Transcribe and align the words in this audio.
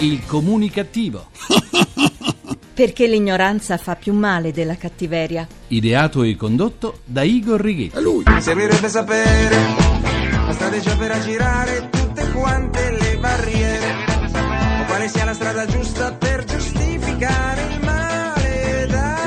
Il 0.00 0.24
comunicativo. 0.24 1.26
Perché 2.72 3.06
l'ignoranza 3.06 3.76
fa 3.76 3.96
più 3.96 4.14
male 4.14 4.50
della 4.50 4.76
cattiveria. 4.76 5.46
Ideato 5.68 6.22
e 6.22 6.36
condotto 6.36 7.00
da 7.04 7.22
Igor 7.22 7.60
Righetti. 7.60 7.98
È 7.98 8.00
lui. 8.00 8.24
Servirebbe 8.38 8.88
sapere 8.88 9.56
la 10.46 10.52
strategia 10.52 10.96
per 10.96 11.10
aggirare 11.10 11.88
tutte 11.90 12.30
quante 12.30 12.96
le 12.98 13.18
barriere. 13.18 13.94
O 14.80 14.84
quale 14.86 15.08
sia 15.08 15.26
la 15.26 15.34
strada 15.34 15.66
giusta 15.66 16.12
per 16.14 16.44
giustificare 16.44 17.74
il. 17.74 17.79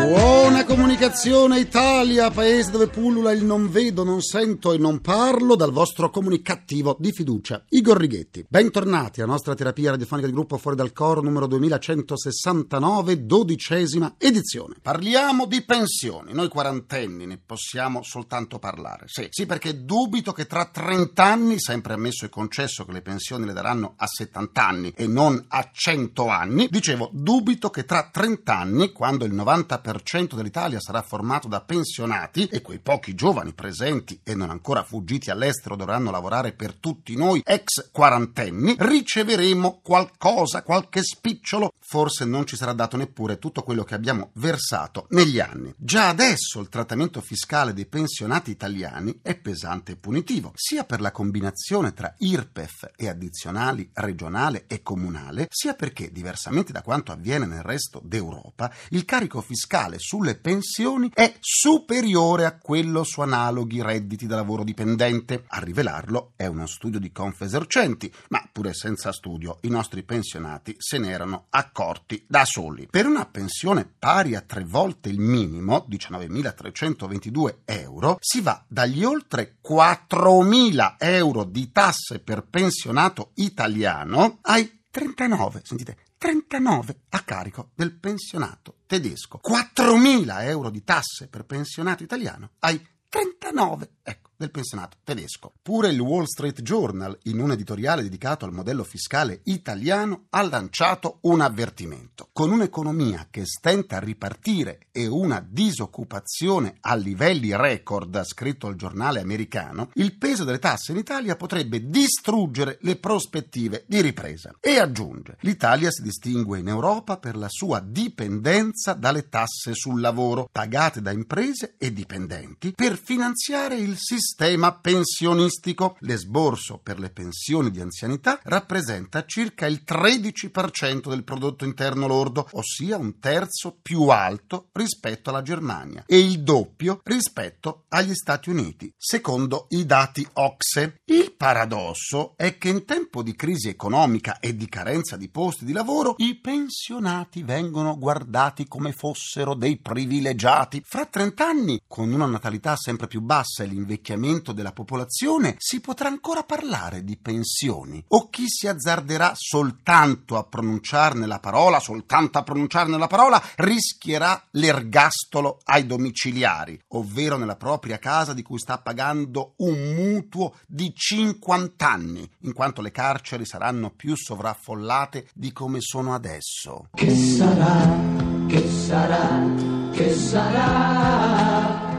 Buona 0.04 0.66
comunicazione 0.66 1.60
Italia, 1.60 2.30
paese 2.30 2.72
dove 2.72 2.88
pullula 2.88 3.32
il 3.32 3.46
non 3.46 3.72
vedo, 3.72 4.04
non 4.04 4.22
sento 4.22 4.74
e 4.74 4.78
non 4.78 5.00
parlo, 5.00 5.56
dal 5.56 5.72
vostro 5.72 6.10
comunicativo 6.10 6.98
di 7.00 7.14
fiducia, 7.14 7.64
Igor 7.70 7.98
Righetti. 7.98 8.46
Bentornati 8.46 9.22
alla 9.22 9.32
nostra 9.32 9.56
terapia 9.56 9.92
radiofonica 9.92 10.28
di 10.28 10.34
gruppo 10.34 10.58
Fuori 10.58 10.76
dal 10.76 10.92
Coro 10.92 11.22
numero 11.22 11.48
2169, 11.48 13.26
dodicesima 13.26 14.16
edizione. 14.18 14.76
Parliamo 14.82 15.46
di 15.46 15.64
pensioni, 15.64 16.34
noi 16.34 16.50
quarantenni 16.50 17.26
ne 17.26 17.40
possiamo 17.44 18.04
soltanto 18.04 18.60
parlare. 18.60 19.06
Sì, 19.08 19.28
sì 19.30 19.46
perché 19.46 19.86
dubito 19.86 20.34
che 20.34 20.48
tra 20.48 20.66
30 20.66 21.24
anni, 21.24 21.60
sempre 21.62 21.94
ammesso 21.94 22.26
e 22.26 22.30
concesso 22.30 22.84
che 22.84 22.92
le 22.92 23.02
pensioni 23.02 23.46
le 23.46 23.54
daranno 23.54 23.94
a 23.96 24.06
70 24.06 24.68
anni 24.68 24.94
e 24.98 25.08
non 25.08 25.46
a 25.48 25.70
100 25.72 26.28
anni, 26.28 26.68
dicevo, 26.70 27.10
dubito 27.14 27.70
che 27.70 27.86
tra 27.86 28.10
30 28.12 28.54
anni, 28.54 28.92
quando 28.92 29.24
il 29.24 29.34
90% 29.34 29.92
dell'Italia 30.36 30.80
sarà 30.80 31.02
formato 31.02 31.48
da 31.48 31.62
pensionati 31.62 32.48
e 32.48 32.62
quei 32.62 32.80
pochi 32.80 33.16
giovani 33.16 33.54
presenti 33.54 34.20
e 34.24 34.34
non 34.36 34.50
ancora 34.50 34.84
fuggiti 34.84 35.30
all'estero 35.30 35.76
dovranno 35.76 36.12
lavorare 36.12 36.54
per 36.54 36.76
tutti 36.76 37.16
noi 37.16 37.42
ex 37.46 37.90
quarantenni, 37.92 38.76
riceveremo 38.78 39.82
qualcosa, 39.84 40.64
qualche 40.64 41.04
spicciolo. 41.04 41.74
Forse 41.80 42.26
non 42.26 42.46
ci 42.46 42.56
sarà 42.56 42.74
dato 42.74 42.98
neppure 42.98 43.38
tutto 43.38 43.62
quello 43.62 43.84
che 43.84 43.94
abbiamo 43.94 44.30
versato 44.34 45.08
negli 45.10 45.40
anni. 45.40 45.74
Già 45.78 46.08
adesso 46.08 46.60
il 46.60 46.70
trattamento 46.70 47.22
fiscale 47.22 47.74
dei 47.74 47.86
pensionati 47.86 48.52
italiani 48.52 49.20
è 49.22 49.36
pesante 49.36 49.94
e 49.94 49.96
punitivo, 49.98 50.54
sia 50.56 50.86
per 50.86 51.02
la 51.02 51.12
combinazione 51.12 51.94
tra 51.94 52.14
IRPEF 52.18 52.92
e 52.96 53.10
addizionali 53.10 53.90
regionale 53.94 54.66
e 54.68 54.82
comunale, 54.82 55.48
sia 55.50 55.74
perché, 55.74 56.12
diversamente 56.12 56.72
da 56.72 56.82
quanto 56.82 57.12
avviene 57.12 57.46
nel 57.46 57.64
resto 57.64 58.02
d'Europa, 58.04 58.72
il 58.90 59.06
carico 59.06 59.42
fiscale 59.42 59.83
sulle 59.98 60.36
pensioni 60.36 61.10
è 61.14 61.36
superiore 61.40 62.46
a 62.46 62.58
quello 62.58 63.04
su 63.04 63.22
analoghi 63.22 63.82
redditi 63.82 64.26
da 64.26 64.36
lavoro 64.36 64.64
dipendente. 64.64 65.44
A 65.48 65.60
rivelarlo 65.60 66.34
è 66.36 66.46
uno 66.46 66.66
studio 66.68 67.00
di 67.00 67.12
Confesercenti, 67.12 68.12
ma 68.30 68.48
pure 68.52 68.74
senza 68.74 69.12
studio 69.12 69.58
i 69.62 69.70
nostri 69.70 70.04
pensionati 70.04 70.76
se 70.78 70.98
ne 70.98 71.12
erano 71.12 71.46
accorti 71.50 72.24
da 72.28 72.46
soli. 72.46 72.88
Per 72.90 73.06
una 73.06 73.26
pensione 73.26 73.92
pari 73.98 74.36
a 74.36 74.42
tre 74.42 74.64
volte 74.64 75.10
il 75.10 75.20
minimo, 75.20 75.86
19.322 75.90 77.58
euro, 77.66 78.18
si 78.20 78.42
va 78.42 78.64
dagli 78.68 79.04
oltre 79.04 79.58
4.000 79.66 80.96
euro 81.00 81.44
di 81.44 81.72
tasse 81.72 82.20
per 82.20 82.44
pensionato 82.44 83.32
italiano 83.36 84.40
ai 84.42 84.82
39, 84.94 85.62
sentite, 85.64 85.98
39 86.24 87.02
a 87.10 87.20
carico 87.24 87.72
del 87.76 88.00
pensionato 88.00 88.78
tedesco. 88.88 89.42
4.000 89.46 90.44
euro 90.44 90.70
di 90.70 90.82
tasse 90.86 91.28
per 91.28 91.44
pensionato 91.44 92.02
italiano 92.02 92.52
ai 92.60 92.82
39, 93.10 93.96
ecco 94.02 94.23
del 94.44 94.52
pensionato 94.52 94.98
tedesco. 95.04 95.54
Pure 95.62 95.90
il 95.90 96.00
Wall 96.00 96.26
Street 96.26 96.62
Journal, 96.62 97.18
in 97.24 97.40
un 97.40 97.52
editoriale 97.52 98.04
dedicato 98.04 98.46
al 98.46 98.52
modello 98.52 98.84
fiscale 98.84 99.40
italiano, 99.46 100.26
ha 100.32 100.42
lanciato 100.42 101.20
un 101.22 101.40
avvertimento. 101.40 102.28
Con 102.34 102.52
un'economia 102.52 103.28
che 103.32 103.46
stenta 103.46 103.98
a 103.98 104.00
ripartire 104.00 104.88
e 104.92 105.08
una 105.08 105.46
disoccupazione 105.48 106.76
a 106.82 106.96
livelli 106.96 107.56
record, 107.56 108.14
ha 108.16 108.24
scritto 108.24 108.68
il 108.68 108.76
giornale 108.76 109.22
americano, 109.22 109.90
il 109.94 110.18
peso 110.18 110.44
delle 110.44 110.60
tasse 110.60 110.92
in 110.92 110.98
Italia 110.98 111.38
potrebbe 111.38 111.90
distruggere 111.90 112.78
le 112.82 112.98
prospettive 112.98 113.86
di 113.88 114.02
ripresa. 114.02 114.54
E 114.60 114.78
aggiunge, 114.78 115.38
l'Italia 115.42 115.90
si 115.90 116.02
distingue 116.02 116.60
in 116.60 116.68
Europa 116.68 117.18
per 117.18 117.38
la 117.38 117.50
sua 117.50 117.80
dipendenza 117.80 118.94
dalle 118.94 119.30
tasse 119.30 119.74
sul 119.74 120.02
lavoro, 120.02 120.50
pagate 120.52 121.02
da 121.02 121.12
imprese 121.12 121.76
e 121.78 121.94
dipendenti, 121.94 122.74
per 122.74 122.98
finanziare 122.98 123.78
il 123.78 123.96
sistema 123.98 124.32
sistema 124.34 124.74
pensionistico. 124.74 125.96
L'esborso 126.00 126.80
per 126.82 126.98
le 126.98 127.12
pensioni 127.12 127.70
di 127.70 127.80
anzianità 127.80 128.40
rappresenta 128.46 129.26
circa 129.26 129.68
il 129.68 129.84
13% 129.86 131.08
del 131.08 131.24
prodotto 131.24 131.66
interno 131.66 132.08
lordo, 132.08 132.48
ossia 132.54 132.98
un 132.98 133.20
terzo 133.20 133.78
più 133.80 134.08
alto 134.08 134.70
rispetto 134.72 135.30
alla 135.30 135.44
Germania 135.44 136.04
e 136.08 136.18
il 136.18 136.42
doppio 136.42 137.02
rispetto 137.04 137.84
agli 137.90 138.16
Stati 138.16 138.50
Uniti, 138.50 138.92
secondo 138.98 139.68
i 139.70 139.86
dati 139.86 140.28
OXE. 140.34 141.02
Il 141.06 141.34
paradosso 141.34 142.34
è 142.36 142.58
che 142.58 142.70
in 142.70 142.86
tempo 142.86 143.22
di 143.22 143.36
crisi 143.36 143.70
economica 143.70 144.40
e 144.40 144.56
di 144.56 144.68
carenza 144.68 145.16
di 145.16 145.30
posti 145.30 145.64
di 145.64 145.74
lavoro, 145.74 146.16
i 146.18 146.40
pensionati 146.40 147.44
vengono 147.44 148.00
guardati 148.00 148.68
come 148.68 148.94
fossero 148.94 149.54
dei 149.54 149.78
privilegiati. 149.78 150.82
Fra 150.84 151.06
30 151.06 151.46
anni, 151.46 151.82
con 151.86 152.12
una 152.12 152.26
natalità 152.26 152.76
sempre 152.76 153.06
più 153.06 153.22
bassa 153.22 153.62
e 153.62 153.68
l'invecchiamento 153.68 154.22
della 154.24 154.72
popolazione, 154.72 155.56
si 155.58 155.82
potrà 155.82 156.08
ancora 156.08 156.44
parlare 156.44 157.04
di 157.04 157.18
pensioni? 157.18 158.02
O 158.10 158.30
chi 158.30 158.46
si 158.48 158.68
azzarderà 158.68 159.34
soltanto 159.36 160.38
a 160.38 160.46
pronunciarne 160.46 161.28
la 161.28 161.40
parola, 161.40 161.80
soltanto 161.80 162.38
a 162.38 162.44
pronunciarne 162.44 162.98
la 162.98 163.08
parola, 163.08 163.44
rischierà 163.56 164.42
l'ergastolo 164.52 165.60
ai 165.66 165.86
domiciliari, 165.86 166.80
ovvero 166.90 167.36
nella 167.36 167.58
propria 167.58 168.00
casa 168.00 168.34
di 168.34 168.44
cui 168.44 168.60
sta 168.60 168.78
pagando 168.78 169.56
un 169.58 169.94
mutuo 169.94 170.56
di 170.68 170.94
50 170.96 171.86
anni, 171.86 172.30
in 172.44 172.54
quanto 172.54 172.82
le 172.82 172.92
carceri 172.92 173.46
saranno 173.46 173.90
più 173.90 174.16
sovraffollate 174.16 175.28
di 175.34 175.52
come 175.52 175.82
sono 175.82 176.14
adesso. 176.14 176.88
Che 176.94 177.16
sarà, 177.16 178.00
che 178.48 178.70
sarà, 178.70 179.92
che 179.92 180.16
sarà, 180.16 181.92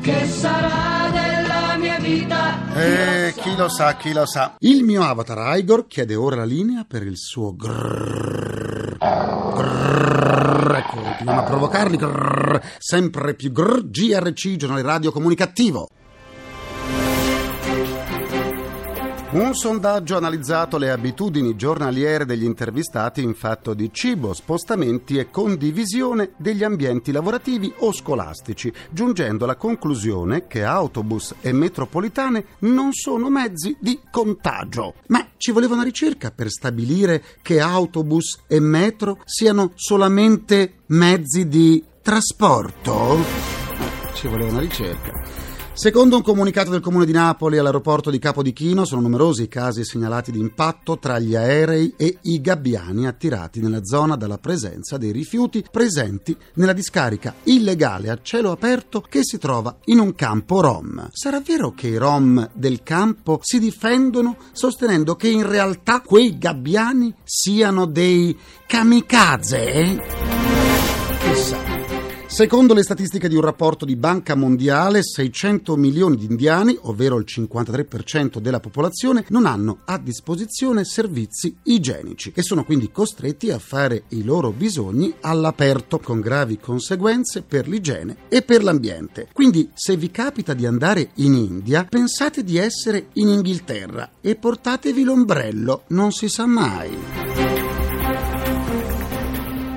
che 0.00 0.26
sarà 0.26 0.92
mia 1.12 1.41
vita? 2.02 2.74
Eh, 2.74 3.32
chi 3.36 3.56
lo 3.56 3.68
sa, 3.68 3.96
chi 3.96 4.12
lo 4.12 4.26
sa. 4.26 4.56
Il 4.58 4.82
mio 4.82 5.02
avatar 5.04 5.56
Igor 5.56 5.86
chiede 5.86 6.14
ora 6.16 6.36
la 6.36 6.44
linea 6.44 6.84
per 6.86 7.04
il 7.04 7.16
suo 7.16 7.54
grrrr. 7.54 8.98
Grrrr. 8.98 10.74
Ecco, 10.74 11.00
continuiamo 11.00 11.40
a 11.40 11.44
provocarli. 11.44 11.96
Grrrr. 11.96 12.60
Sempre 12.78 13.34
più 13.34 13.52
grrr. 13.52 13.88
GRC, 13.88 14.56
giornale 14.56 14.82
radio 14.82 15.12
comunicativo. 15.12 15.88
Un 19.32 19.54
sondaggio 19.54 20.12
ha 20.12 20.18
analizzato 20.18 20.76
le 20.76 20.90
abitudini 20.90 21.56
giornaliere 21.56 22.26
degli 22.26 22.44
intervistati 22.44 23.22
in 23.22 23.32
fatto 23.32 23.72
di 23.72 23.88
cibo, 23.90 24.34
spostamenti 24.34 25.16
e 25.16 25.30
condivisione 25.30 26.32
degli 26.36 26.62
ambienti 26.62 27.12
lavorativi 27.12 27.72
o 27.78 27.94
scolastici, 27.94 28.70
giungendo 28.90 29.44
alla 29.44 29.56
conclusione 29.56 30.46
che 30.46 30.64
autobus 30.64 31.34
e 31.40 31.50
metropolitane 31.52 32.44
non 32.58 32.92
sono 32.92 33.30
mezzi 33.30 33.74
di 33.80 34.00
contagio. 34.10 34.96
Ma 35.06 35.26
ci 35.38 35.50
voleva 35.50 35.76
una 35.76 35.84
ricerca 35.84 36.30
per 36.30 36.50
stabilire 36.50 37.22
che 37.40 37.58
autobus 37.58 38.40
e 38.46 38.60
metro 38.60 39.18
siano 39.24 39.72
solamente 39.76 40.80
mezzi 40.88 41.48
di 41.48 41.82
trasporto? 42.02 43.16
Ci 44.12 44.28
voleva 44.28 44.50
una 44.50 44.60
ricerca. 44.60 45.41
Secondo 45.74 46.16
un 46.16 46.22
comunicato 46.22 46.70
del 46.70 46.82
Comune 46.82 47.06
di 47.06 47.12
Napoli 47.12 47.56
all'aeroporto 47.56 48.10
di 48.10 48.18
Capodichino 48.18 48.84
sono 48.84 49.00
numerosi 49.00 49.44
i 49.44 49.48
casi 49.48 49.84
segnalati 49.84 50.30
di 50.30 50.38
impatto 50.38 50.98
tra 50.98 51.18
gli 51.18 51.34
aerei 51.34 51.94
e 51.96 52.18
i 52.20 52.42
gabbiani 52.42 53.06
attirati 53.06 53.58
nella 53.58 53.82
zona 53.82 54.16
dalla 54.16 54.36
presenza 54.36 54.98
dei 54.98 55.12
rifiuti 55.12 55.64
presenti 55.70 56.36
nella 56.54 56.74
discarica 56.74 57.34
illegale 57.44 58.10
a 58.10 58.18
cielo 58.20 58.50
aperto 58.50 59.00
che 59.00 59.20
si 59.22 59.38
trova 59.38 59.74
in 59.86 59.98
un 59.98 60.14
campo 60.14 60.60
rom. 60.60 61.08
Sarà 61.10 61.40
vero 61.40 61.72
che 61.72 61.88
i 61.88 61.96
rom 61.96 62.50
del 62.52 62.82
campo 62.82 63.38
si 63.40 63.58
difendono 63.58 64.36
sostenendo 64.52 65.16
che 65.16 65.28
in 65.28 65.48
realtà 65.48 66.02
quei 66.02 66.36
gabbiani 66.36 67.14
siano 67.24 67.86
dei 67.86 68.38
kamikaze? 68.66 69.96
Chissà. 71.18 71.71
Secondo 72.32 72.72
le 72.72 72.82
statistiche 72.82 73.28
di 73.28 73.34
un 73.34 73.42
rapporto 73.42 73.84
di 73.84 73.94
Banca 73.94 74.34
Mondiale, 74.34 75.02
600 75.02 75.76
milioni 75.76 76.16
di 76.16 76.24
indiani, 76.24 76.74
ovvero 76.80 77.18
il 77.18 77.26
53% 77.28 78.38
della 78.38 78.58
popolazione, 78.58 79.26
non 79.28 79.44
hanno 79.44 79.80
a 79.84 79.98
disposizione 79.98 80.86
servizi 80.86 81.54
igienici 81.64 82.32
e 82.34 82.40
sono 82.40 82.64
quindi 82.64 82.90
costretti 82.90 83.50
a 83.50 83.58
fare 83.58 84.04
i 84.08 84.24
loro 84.24 84.50
bisogni 84.50 85.12
all'aperto, 85.20 85.98
con 85.98 86.20
gravi 86.20 86.58
conseguenze 86.58 87.42
per 87.42 87.68
l'igiene 87.68 88.16
e 88.30 88.40
per 88.40 88.62
l'ambiente. 88.62 89.28
Quindi, 89.30 89.68
se 89.74 89.98
vi 89.98 90.10
capita 90.10 90.54
di 90.54 90.64
andare 90.64 91.10
in 91.16 91.34
India, 91.34 91.84
pensate 91.84 92.42
di 92.42 92.56
essere 92.56 93.08
in 93.12 93.28
Inghilterra 93.28 94.08
e 94.22 94.36
portatevi 94.36 95.02
l'ombrello, 95.02 95.82
non 95.88 96.12
si 96.12 96.30
sa 96.30 96.46
mai. 96.46 97.41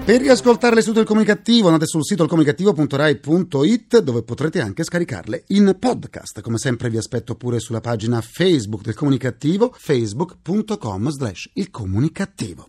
Per 0.06 0.22
riascoltare 0.22 0.75
l'istituto 0.75 1.00
del 1.00 1.07
comunicativo 1.07 1.66
andate 1.66 1.88
sul 1.88 2.06
sito 2.06 2.22
ilcomunicativo.rai.it 2.22 4.00
dove 4.02 4.22
potrete 4.22 4.62
anche 4.62 4.84
scaricarle 4.84 5.46
in 5.48 5.75
podcast. 5.80 6.42
Come 6.42 6.60
sempre 6.60 6.92
vi 6.92 6.98
aspetto 6.98 7.34
pure 7.34 7.60
sulla 7.60 7.81
pagina 7.81 8.22
Facebook 8.22 8.84
del 8.84 8.94
comunicativo 8.94 9.74
facebook.com 9.75 11.10
slash 11.10 11.50
il 11.54 11.72
comunicativo. 11.72 12.68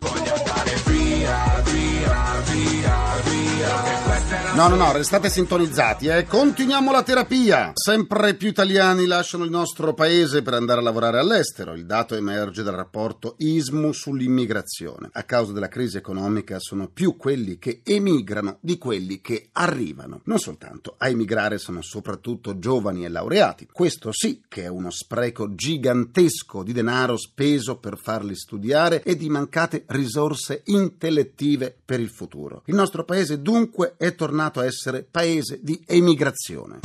No, 4.56 4.68
no, 4.68 4.76
no, 4.76 4.90
restate 4.90 5.28
sintonizzati, 5.28 6.06
eh. 6.06 6.24
Continuiamo 6.24 6.90
la 6.90 7.02
terapia. 7.02 7.72
Sempre 7.74 8.32
più 8.36 8.48
italiani 8.48 9.04
lasciano 9.04 9.44
il 9.44 9.50
nostro 9.50 9.92
paese 9.92 10.40
per 10.40 10.54
andare 10.54 10.80
a 10.80 10.82
lavorare 10.82 11.18
all'estero. 11.18 11.74
Il 11.74 11.84
dato 11.84 12.14
emerge 12.14 12.62
dal 12.62 12.74
rapporto 12.74 13.34
ISMU 13.36 13.92
sull'immigrazione. 13.92 15.10
A 15.12 15.24
causa 15.24 15.52
della 15.52 15.68
crisi 15.68 15.98
economica 15.98 16.58
sono 16.58 16.88
più 16.88 17.18
quelli 17.18 17.58
che 17.58 17.82
emigrano 17.84 18.56
di 18.60 18.78
quelli 18.78 19.20
che 19.20 19.50
arrivano. 19.52 20.22
Non 20.24 20.38
soltanto, 20.38 20.94
a 20.96 21.08
emigrare 21.10 21.58
sono 21.58 21.82
soprattutto 21.82 22.58
giovani 22.58 23.04
e 23.04 23.10
laureati. 23.10 23.68
Questo 23.70 24.10
sì 24.10 24.40
che 24.48 24.62
è 24.62 24.68
uno 24.68 24.90
spreco 24.90 25.54
gigantesco 25.54 26.62
di 26.62 26.72
denaro 26.72 27.18
speso 27.18 27.76
per 27.76 27.98
farli 27.98 28.34
studiare 28.34 29.02
e 29.02 29.16
di 29.16 29.28
mancate 29.28 29.84
risorse 29.88 30.62
intellettive 30.64 31.76
per 31.84 32.00
il 32.00 32.08
futuro. 32.08 32.62
Il 32.64 32.74
nostro 32.74 33.04
paese 33.04 33.42
dunque 33.42 33.96
è 33.98 34.14
tornato 34.14 34.44
a 34.60 34.64
essere 34.64 35.02
paese 35.02 35.58
di 35.62 35.82
emigrazione. 35.86 36.80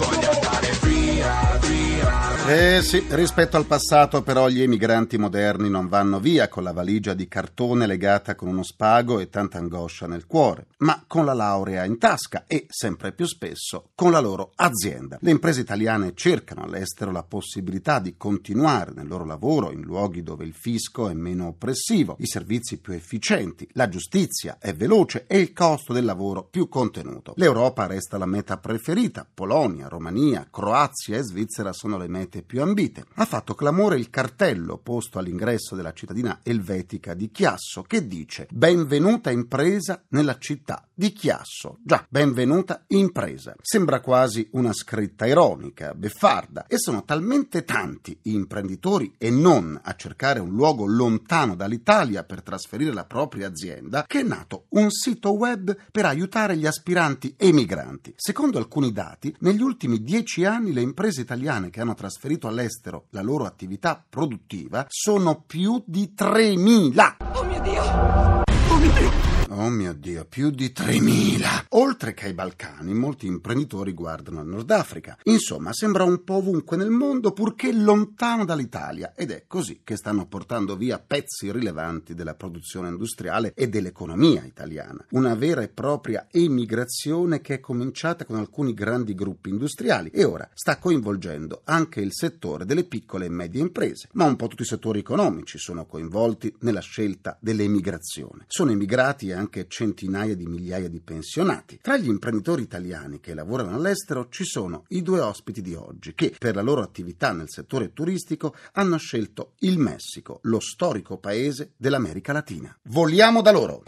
Eh 2.48 2.82
sì, 2.82 3.06
rispetto 3.10 3.56
al 3.56 3.68
passato 3.68 4.24
però 4.24 4.50
gli 4.50 4.62
emigranti 4.62 5.18
moderni 5.18 5.70
non 5.70 5.88
vanno 5.88 6.20
via 6.20 6.50
con 6.50 6.64
la 6.64 6.74
valigia 6.74 7.14
di 7.14 7.28
cartone 7.28 7.86
legata 7.86 8.34
con 8.34 8.48
uno 8.48 8.64
spago 8.64 9.20
e 9.20 9.30
tanta 9.30 9.60
angoscia 9.60 10.08
nel 10.08 10.26
cuore, 10.26 10.66
ma 10.80 11.04
con 11.06 11.24
la 11.24 11.34
laurea 11.34 11.86
in 11.86 12.00
tasca 12.00 12.46
e, 12.48 12.66
sempre 12.68 13.14
più 13.14 13.26
spesso, 13.28 13.92
con 13.94 14.12
la 14.12 14.20
loro 14.20 14.52
azienda. 14.56 15.20
Le 15.22 15.30
imprese 15.30 15.62
italiane 15.62 16.14
cercano 16.16 16.64
all'estero 16.64 17.12
la 17.12 17.24
possibilità 17.24 18.00
di 18.00 18.16
continuare 18.18 18.92
nel 18.96 19.08
loro 19.08 19.24
lavoro 19.24 19.72
in 19.72 19.82
luoghi 19.82 20.24
dove 20.24 20.44
il 20.44 20.54
fisco 20.54 21.10
è 21.10 21.14
meno 21.14 21.48
oppressivo, 21.48 22.18
i 22.20 22.28
servizi 22.28 22.80
più 22.80 22.94
efficienti, 22.94 23.70
la 23.74 23.88
giustizia 23.88 24.58
è 24.60 24.74
veloce 24.74 25.26
e 25.28 25.38
il 25.38 25.54
costo 25.54 25.94
del 25.94 26.06
lavoro 26.06 26.44
più 26.44 26.68
contenuto. 26.68 27.34
L'Europa 27.38 27.86
resta 27.86 28.18
la 28.18 28.26
meta 28.26 28.58
preferita, 28.58 29.28
Polonia, 29.32 29.88
Romania, 29.88 30.48
Croazia 30.52 31.18
e 31.18 31.24
Svizzera 31.24 31.72
sono 31.72 31.98
le 31.98 32.08
mete 32.08 32.31
più 32.42 32.62
ambite. 32.62 33.06
Ha 33.16 33.26
fatto 33.26 33.54
clamore 33.54 33.98
il 33.98 34.10
cartello 34.10 34.78
posto 34.78 35.20
all'ingresso 35.20 35.76
della 35.76 35.94
cittadina 35.94 36.40
elvetica 36.44 37.14
di 37.14 37.30
Chiasso 37.30 37.82
che 37.84 38.08
dice 38.08 38.48
Benvenuta 38.50 39.30
impresa 39.30 40.02
nella 40.10 40.38
città 40.38 40.88
di 40.94 41.12
Chiasso. 41.12 41.80
Già, 41.84 42.06
benvenuta 42.08 42.86
impresa. 42.88 43.56
Sembra 43.62 44.00
quasi 44.00 44.48
una 44.52 44.72
scritta 44.72 45.26
ironica, 45.26 45.94
beffarda, 45.94 46.68
e 46.68 46.78
sono 46.78 47.04
talmente 47.04 47.66
tanti 47.66 48.18
i 48.24 48.34
imprenditori 48.34 49.16
e 49.18 49.30
non 49.30 49.80
a 49.82 49.96
cercare 49.96 50.40
un 50.40 50.52
luogo 50.52 50.86
lontano 50.86 51.56
dall'Italia 51.56 52.24
per 52.24 52.42
trasferire 52.42 52.94
la 52.94 53.06
propria 53.06 53.48
azienda 53.48 54.06
che 54.08 54.22
è 54.22 54.24
nato 54.24 54.66
un 54.70 54.90
sito 54.90 55.32
web 55.34 55.76
per 55.92 56.06
aiutare 56.06 56.56
gli 56.56 56.66
aspiranti 56.66 57.34
emigranti. 57.38 58.14
Secondo 58.16 58.58
alcuni 58.58 58.92
dati, 58.92 59.36
negli 59.40 59.62
ultimi 59.62 60.02
dieci 60.02 60.46
anni 60.46 60.72
le 60.72 60.82
imprese 60.82 61.22
italiane 61.22 61.70
che 61.70 61.82
hanno 61.82 61.94
trasferito 61.94 62.20
trasferito 62.22 62.48
all'estero 62.48 63.06
la 63.10 63.24
loro 63.24 63.46
attività 63.46 64.04
produttiva 64.08 64.86
sono 64.90 65.42
più 65.42 65.82
di 65.88 66.14
3.000. 66.16 67.16
Oh 67.34 67.44
mio 67.44 67.62
Dio! 67.62 67.82
Oh 67.82 68.78
mio 68.78 68.92
Dio! 68.92 69.41
Oh 69.54 69.68
mio 69.68 69.92
Dio, 69.92 70.24
più 70.24 70.50
di 70.50 70.72
3.000! 70.74 71.66
Oltre 71.72 72.14
che 72.14 72.28
ai 72.28 72.34
Balcani, 72.34 72.94
molti 72.94 73.26
imprenditori 73.26 73.92
guardano 73.92 74.40
al 74.40 74.48
Nord 74.48 74.72
Africa. 74.72 75.18
Insomma, 75.24 75.74
sembra 75.74 76.06
un 76.06 76.24
po' 76.24 76.36
ovunque 76.36 76.78
nel 76.78 76.90
mondo, 76.90 77.34
purché 77.34 77.74
lontano 77.74 78.46
dall'Italia. 78.46 79.12
Ed 79.14 79.30
è 79.32 79.44
così 79.48 79.82
che 79.84 79.98
stanno 79.98 80.26
portando 80.26 80.78
via 80.78 81.04
pezzi 81.06 81.52
rilevanti 81.52 82.14
della 82.14 82.34
produzione 82.34 82.88
industriale 82.88 83.52
e 83.54 83.68
dell'economia 83.68 84.46
italiana. 84.46 85.06
Una 85.10 85.36
vera 85.36 85.62
e 85.62 85.68
propria 85.68 86.28
emigrazione 86.32 87.42
che 87.42 87.56
è 87.56 87.60
cominciata 87.60 88.24
con 88.24 88.38
alcuni 88.38 88.74
grandi 88.74 89.14
gruppi 89.14 89.50
industriali 89.50 90.12
e 90.12 90.24
ora 90.24 90.50
sta 90.54 90.78
coinvolgendo 90.78 91.64
anche 91.66 92.00
il 92.00 92.14
settore 92.14 92.64
delle 92.64 92.86
piccole 92.86 93.26
e 93.26 93.30
medie 93.30 93.60
imprese. 93.60 94.08
Ma 94.14 94.24
un 94.24 94.38
po' 94.38 94.48
tutti 94.48 94.62
i 94.62 94.66
settori 94.66 95.00
economici 95.00 95.58
sono 95.58 95.86
coinvolti 95.86 96.56
nella 96.62 96.80
scelta 96.80 97.38
dell'emigrazione. 97.42 98.46
Sono 98.48 98.72
emigrati 98.72 99.34
anche 99.34 99.40
anche 99.42 99.66
centinaia 99.68 100.36
di 100.36 100.46
migliaia 100.46 100.88
di 100.88 101.02
pensionati. 101.02 101.80
Tra 101.82 101.98
gli 101.98 102.08
imprenditori 102.08 102.62
italiani 102.62 103.20
che 103.20 103.34
lavorano 103.34 103.76
all'estero 103.76 104.28
ci 104.30 104.46
sono 104.46 104.86
i 104.90 105.02
due 105.02 105.20
ospiti 105.20 105.62
di 105.62 105.74
oggi 105.74 106.14
che 106.14 106.34
per 106.38 106.56
la 106.56 106.62
loro 106.62 106.82
attività 106.82 107.32
nel 107.34 107.50
settore 107.50 107.92
turistico 107.92 108.56
hanno 108.74 108.98
scelto 108.98 109.54
il 109.60 109.80
Messico, 109.80 110.40
lo 110.44 110.60
storico 110.60 111.18
paese 111.18 111.72
dell'America 111.76 112.32
Latina. 112.32 112.76
Voliamo 112.84 113.42
da 113.42 113.52
loro! 113.52 113.84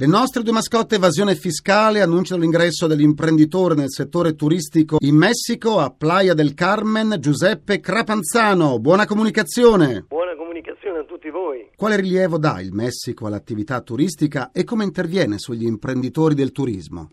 Le 0.00 0.06
nostre 0.06 0.44
due 0.44 0.52
mascotte 0.52 0.94
evasione 0.94 1.34
fiscale 1.34 2.00
annunciano 2.00 2.40
l'ingresso 2.40 2.86
dell'imprenditore 2.86 3.74
nel 3.74 3.90
settore 3.90 4.36
turistico 4.36 4.98
in 5.00 5.16
Messico 5.16 5.80
a 5.80 5.90
Playa 5.90 6.34
del 6.34 6.54
Carmen, 6.54 7.16
Giuseppe 7.18 7.80
Crapanzano. 7.80 8.78
Buona 8.78 9.06
comunicazione! 9.06 10.04
Buona 10.06 10.27
tutti 11.28 11.30
voi. 11.30 11.68
Quale 11.76 11.96
rilievo 11.96 12.38
dà 12.38 12.60
il 12.60 12.72
Messico 12.72 13.26
all'attività 13.26 13.80
turistica 13.80 14.50
e 14.52 14.64
come 14.64 14.84
interviene 14.84 15.38
sugli 15.38 15.64
imprenditori 15.64 16.34
del 16.34 16.52
turismo? 16.52 17.08